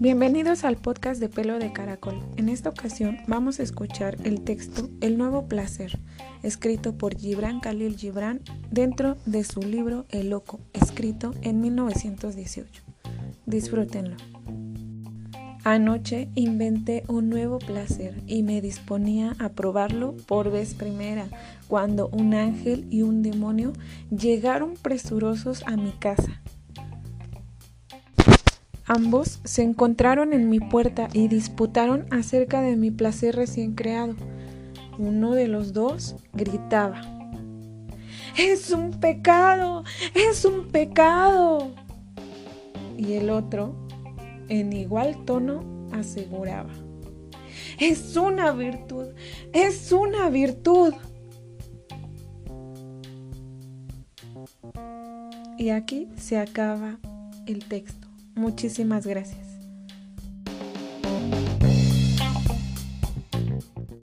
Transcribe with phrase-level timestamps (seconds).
[0.00, 2.18] Bienvenidos al podcast de Pelo de Caracol.
[2.38, 5.98] En esta ocasión vamos a escuchar el texto El nuevo placer,
[6.42, 8.40] escrito por Gibran Khalil Gibran
[8.70, 12.82] dentro de su libro El Loco, escrito en 1918.
[13.44, 14.16] Disfrútenlo.
[15.64, 21.28] Anoche inventé un nuevo placer y me disponía a probarlo por vez primera
[21.68, 23.74] cuando un ángel y un demonio
[24.08, 26.40] llegaron presurosos a mi casa.
[28.92, 34.16] Ambos se encontraron en mi puerta y disputaron acerca de mi placer recién creado.
[34.98, 37.00] Uno de los dos gritaba,
[38.36, 39.84] ¡Es un pecado!
[40.12, 41.70] ¡Es un pecado!
[42.98, 43.76] Y el otro,
[44.48, 45.62] en igual tono,
[45.92, 46.72] aseguraba,
[47.78, 49.06] ¡Es una virtud!
[49.52, 50.94] ¡Es una virtud!
[55.58, 56.98] Y aquí se acaba
[57.46, 58.09] el texto.
[58.34, 59.49] Muchísimas gracias.